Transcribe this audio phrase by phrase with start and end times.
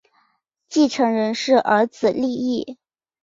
[0.67, 2.79] 继承人是儿子利意。